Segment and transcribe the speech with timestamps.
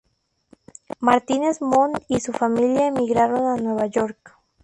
[0.99, 4.35] Martínez Montt y su familia emigraron a Nueva York.